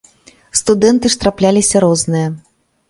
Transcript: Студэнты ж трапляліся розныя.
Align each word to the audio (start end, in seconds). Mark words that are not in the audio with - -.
Студэнты 0.61 1.05
ж 1.15 1.21
трапляліся 1.25 1.77
розныя. 1.87 2.27